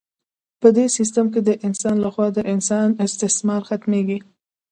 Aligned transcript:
په 0.61 0.67
دې 0.75 0.85
سیستم 0.97 1.25
کې 1.33 1.41
د 1.47 1.49
انسان 1.67 1.95
لخوا 2.05 2.27
د 2.33 2.39
انسان 2.53 2.87
استثمار 3.05 3.61
ختمیږي. 3.69 4.19